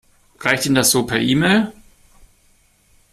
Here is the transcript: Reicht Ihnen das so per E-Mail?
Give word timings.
Reicht 0.39 0.65
Ihnen 0.65 0.73
das 0.73 0.89
so 0.89 1.05
per 1.05 1.19
E-Mail? 1.19 1.71